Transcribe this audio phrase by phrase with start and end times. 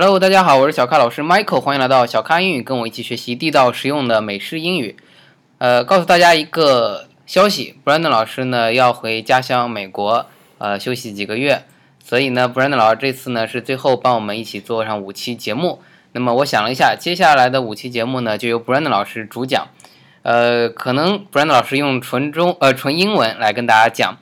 [0.00, 4.96] Hello，大家好，我是小咖老师 Michael，欢迎来到小咖英语，跟我一起学习地道实用的美式英语。
[5.58, 10.26] 呃，告诉大家一个消息，Brandon 老师呢要回家乡美国，
[10.58, 11.64] 呃，休息几个月，
[11.98, 15.80] 所以呢，Brandon 老师这次呢是最后帮我们一起做上五期节目。
[16.12, 19.66] 那么我想了一下，接下来的五期节目呢就由 Brandon 老师主讲，
[20.22, 24.16] 呃，可能 Brandon 老师用纯中呃纯英文来跟大家讲。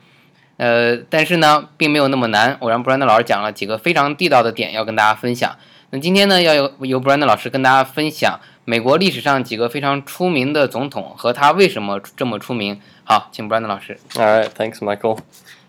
[0.56, 2.56] 呃，但是呢，并没有那么难。
[2.60, 5.56] 我让 Brandon 老师讲了几个非常地道的点，要跟大家分享。
[5.90, 12.80] 那今天呢，要由由 Brandon 老师跟大家分享美国历史上几个非常出名的总统和他为什么这么出名。
[13.04, 13.98] 好，请 Brandon 老师。
[14.14, 15.18] All right, thanks, Michael.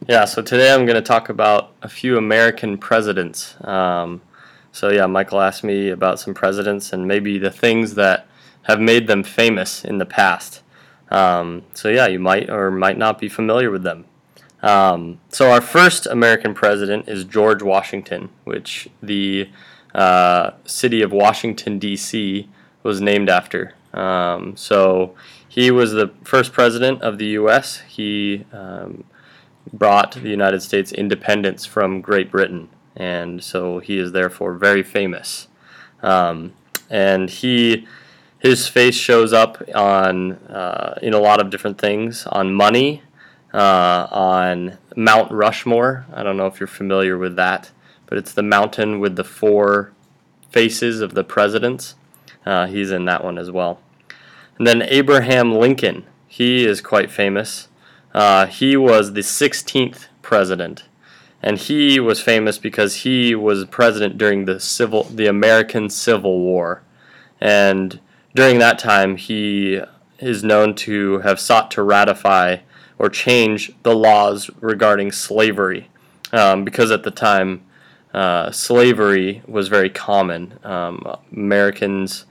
[0.08, 3.56] Yeah, so today I'm going to talk about a few American presidents.
[3.64, 4.20] Um,
[4.72, 8.26] so, yeah, Michael asked me about some presidents and maybe the things that
[8.64, 10.62] have made them famous in the past.
[11.10, 14.06] Um, so, yeah, you might or might not be familiar with them.
[14.63, 19.49] Um, so, our first American president is George Washington, which the
[19.95, 22.49] uh, city of Washington, D.C.
[22.83, 23.75] was named after.
[23.95, 25.15] Um, so,
[25.49, 27.81] he was the first president of the U.S.
[27.89, 29.05] He um,
[29.73, 35.49] brought the United States independence from Great Britain, and so he is therefore very famous.
[36.03, 36.53] Um,
[36.91, 37.87] and he,
[38.39, 43.03] his face shows up on uh, in a lot of different things on money,
[43.53, 46.07] uh, on Mount Rushmore.
[46.13, 47.71] I don't know if you're familiar with that,
[48.07, 49.93] but it's the mountain with the four
[50.51, 51.95] faces of the presidents.
[52.45, 53.81] Uh, he's in that one as well.
[54.57, 57.69] And then Abraham Lincoln, he is quite famous.
[58.15, 60.85] Uh, he was the 16th president,
[61.43, 66.83] and he was famous because he was president during the civil, the American Civil War,
[67.41, 68.01] and
[68.35, 69.81] during that time he
[70.19, 72.57] is known to have sought to ratify
[72.99, 75.89] or change the laws regarding slavery,
[76.33, 77.63] um, because at the time
[78.13, 80.59] uh, slavery was very common.
[80.65, 82.27] Um, Americans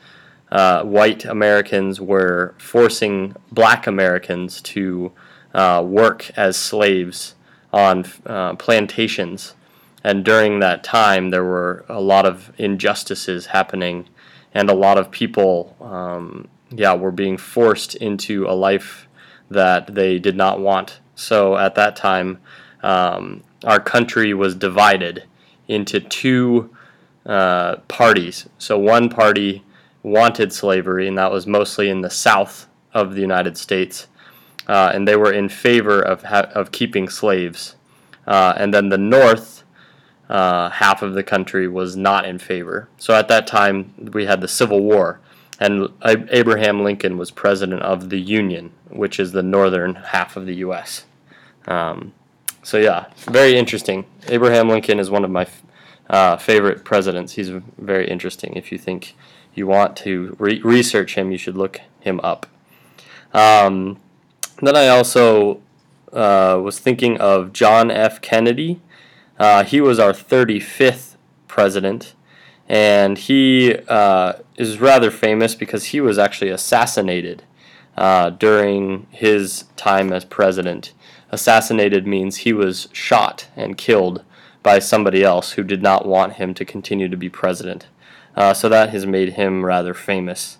[0.51, 5.11] uh, white Americans were forcing black Americans to
[5.53, 7.35] uh, work as slaves
[7.73, 9.55] on uh, plantations.
[10.03, 14.07] And during that time, there were a lot of injustices happening,
[14.53, 19.06] and a lot of people, um, yeah, were being forced into a life
[19.49, 20.99] that they did not want.
[21.15, 22.39] So at that time,
[22.83, 25.23] um, our country was divided
[25.67, 26.75] into two
[27.25, 28.47] uh, parties.
[28.57, 29.63] So one party
[30.03, 34.07] wanted slavery, and that was mostly in the south of the United States,
[34.67, 37.75] uh, and they were in favor of ha- of keeping slaves.
[38.25, 39.63] Uh, and then the north
[40.29, 42.89] uh, half of the country was not in favor.
[42.97, 45.19] So at that time, we had the Civil War,
[45.59, 50.55] and Abraham Lincoln was president of the Union, which is the northern half of the
[50.55, 51.05] U.S.
[51.67, 52.13] Um,
[52.63, 54.05] so yeah, very interesting.
[54.27, 55.47] Abraham Lincoln is one of my
[56.09, 57.33] uh, favorite presidents.
[57.33, 58.53] He's very interesting.
[58.55, 59.15] If you think
[59.55, 62.45] you want to re- research him, you should look him up.
[63.33, 63.99] Um,
[64.61, 65.61] then I also
[66.13, 68.21] uh, was thinking of John F.
[68.21, 68.81] Kennedy.
[69.39, 71.15] Uh, he was our 35th
[71.47, 72.13] president,
[72.67, 77.43] and he uh, is rather famous because he was actually assassinated
[77.95, 80.93] uh, during his time as president.
[81.29, 84.23] Assassinated means he was shot and killed
[84.63, 87.87] by somebody else who did not want him to continue to be president.
[88.35, 90.57] Uh, so that has made him rather famous.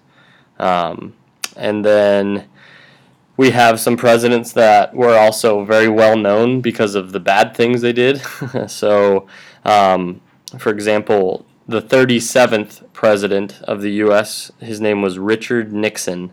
[0.58, 1.14] Um,
[1.56, 2.48] and then
[3.36, 7.82] we have some presidents that were also very well known because of the bad things
[7.82, 8.22] they did.
[8.68, 9.28] so,
[9.64, 10.22] um,
[10.58, 16.32] for example, the 37th president of the U.S., his name was Richard Nixon.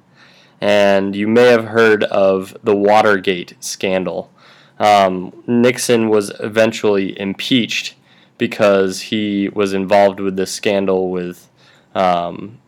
[0.61, 4.31] And you may have heard of the Watergate scandal.
[4.79, 7.97] Um, Nixon was eventually impeached
[8.39, 11.51] because he was involved with this scandal with,
[11.95, 12.59] um,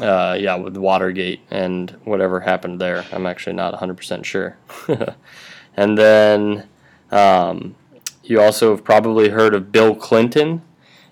[0.00, 3.04] uh, yeah, with Watergate and whatever happened there.
[3.12, 4.56] I'm actually not 100% sure.
[5.76, 6.66] and then
[7.10, 7.76] um,
[8.24, 10.62] you also have probably heard of Bill Clinton,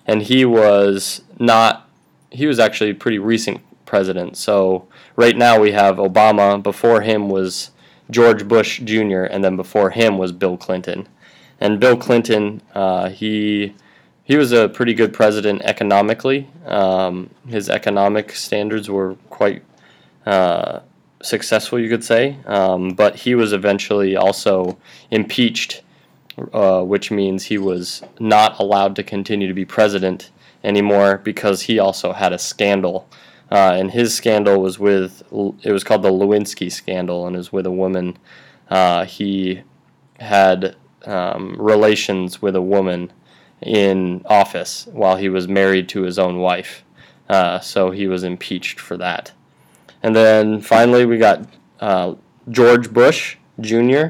[0.05, 1.89] and he was not,
[2.31, 4.37] he was actually a pretty recent president.
[4.37, 7.71] So right now we have Obama, before him was
[8.09, 11.07] George Bush Jr., and then before him was Bill Clinton.
[11.59, 13.73] And Bill Clinton, uh, he
[14.25, 16.49] he was a pretty good president economically.
[16.65, 19.63] Um, his economic standards were quite
[20.25, 20.79] uh,
[21.21, 22.37] successful, you could say.
[22.47, 24.77] Um, but he was eventually also
[25.11, 25.83] impeached,
[26.53, 30.31] uh, which means he was not allowed to continue to be president
[30.63, 33.07] anymore because he also had a scandal.
[33.51, 35.21] Uh, and his scandal was with,
[35.63, 38.17] it was called the Lewinsky scandal, and was with a woman.
[38.69, 39.61] Uh, he
[40.19, 43.11] had um, relations with a woman
[43.61, 46.83] in office while he was married to his own wife.
[47.29, 49.31] Uh, so he was impeached for that.
[50.03, 51.47] And then finally, we got
[51.79, 52.15] uh,
[52.49, 54.07] George Bush Jr.,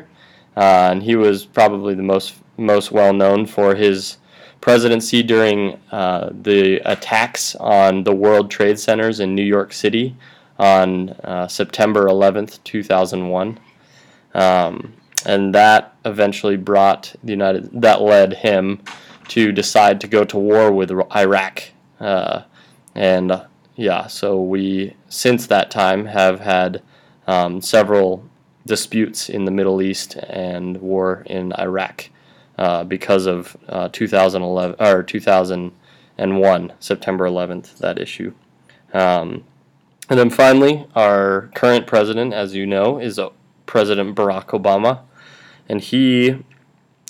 [0.55, 4.17] uh, and he was probably the most most well known for his
[4.61, 10.15] presidency during uh, the attacks on the World Trade Centers in New York City
[10.57, 13.59] on uh, September 11th, 2001.
[14.33, 14.93] Um,
[15.25, 18.81] and that eventually brought the United that led him
[19.29, 21.63] to decide to go to war with Iraq.
[21.99, 22.43] Uh,
[22.93, 26.81] and uh, yeah, so we since that time have had
[27.27, 28.23] um, several
[28.65, 32.09] disputes in the Middle East and war in Iraq
[32.57, 38.33] uh, because of uh, 2011 or 2001 September 11th that issue.
[38.93, 39.43] Um,
[40.09, 43.29] and then finally, our current president, as you know, is uh,
[43.65, 45.01] President Barack Obama,
[45.67, 46.43] and he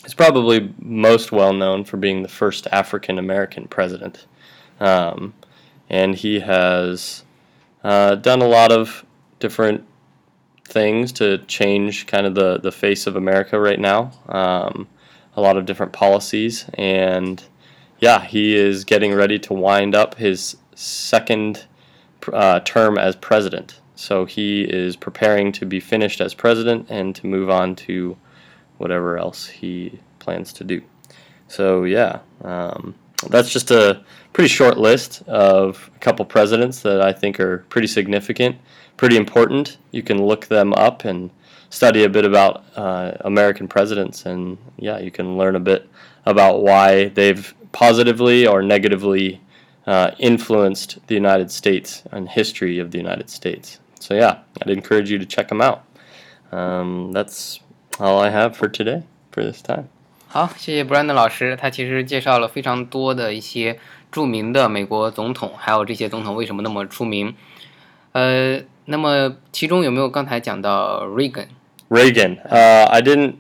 [0.06, 4.26] is probably most well known for being the first African American president.
[4.80, 5.34] Um,
[5.90, 7.24] and he has
[7.84, 9.06] uh, done a lot of
[9.40, 9.86] different
[10.66, 14.12] things to change kind of the, the face of America right now.
[14.28, 14.88] Um,
[15.38, 17.44] a lot of different policies, and
[18.00, 21.66] yeah, he is getting ready to wind up his second
[22.32, 23.80] uh, term as president.
[23.96, 28.18] So he is preparing to be finished as president and to move on to
[28.78, 30.82] whatever else he plans to do.
[31.48, 32.96] So yeah, um,
[33.30, 34.04] that's just a
[34.34, 38.58] pretty short list of a couple presidents that I think are pretty significant,
[38.98, 39.78] pretty important.
[39.92, 41.30] You can look them up and
[41.70, 45.90] study a bit about uh, American presidents, and yeah, you can learn a bit
[46.26, 49.42] about why they've positively or negatively
[49.88, 53.80] uh, influenced the United States and history of the United States.
[54.00, 55.86] So yeah, I'd encourage you to check them out.
[56.52, 57.60] Um, that's
[58.00, 59.90] all I have for today for this time.
[60.28, 63.80] 好，谢谢 Brandon 老师，他其实介绍了非常多的一些
[64.12, 67.36] 著名的美国总统，还有这些总统为什么那么出名。
[68.12, 73.36] 呃，那么其中有没有刚才讲到 Reagan？Reagan, uh, I didn't.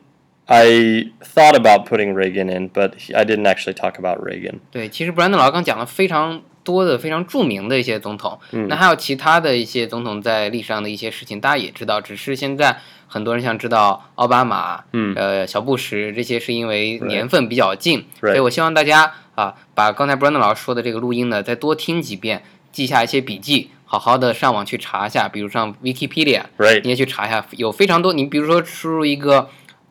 [0.47, 4.59] I thought about putting Reagan in, but I didn't actually talk about Reagan.
[4.69, 12.77] 对，其实 Brandon 老师刚讲了非常多的非常著名的一些总统，嗯那还有其他的一些总统在历史上的一些事情，大家也知道，只是现在
[13.07, 26.81] 很多人想知道奥巴马，嗯呃，小布什这些是因为年份比较近所以我希望大家啊，把刚才 Brandon 老师说的这个录音呢，再多听几遍，记下一些笔记，好好的上网去查一下，比如上 Wikipedia，Right.
[26.83, 29.49] 你也去查一下，有非常多，你比如说输入一个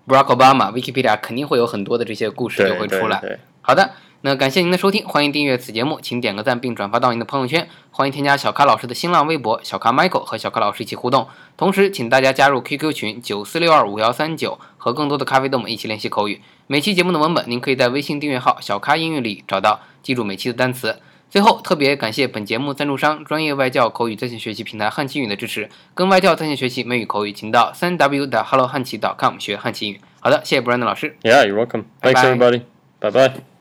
[0.09, 3.21] Barack Obama，Wikipedia 肯定会有很多的这些故事就会出来。
[3.21, 3.93] 对对对好的，
[4.27, 11.29] 那感谢您的收听，欢迎订阅此节目，请点个赞并转发到您的朋友圈，欢迎添加小咖老师的新浪微博小咖 Michael 和小咖老师一起互动，
[11.59, 16.41] 同时请大家加入 QQ 群九四六二五幺三九，和更多的咖啡豆们一起练习口语。
[16.67, 20.99] 每期节目的文本您可以在微信订阅号小咖英语里找到，记住每期的单词。
[21.29, 25.69] 最后，特别感谢本节目赞助商专业外教口语在线学习平台汉奇语的支持。
[25.95, 30.01] 跟外教在线学习美语口语，请到三 w 的 hello 汉奇 .com 学汉奇语。
[30.21, 31.15] 好的，谢谢 Brandon 老师。
[31.21, 31.85] Yeah, you're welcome.
[32.01, 32.63] Thanks, everybody.
[33.01, 33.54] Bye bye.